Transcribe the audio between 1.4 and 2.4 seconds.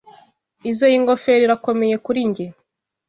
irakomeye kuri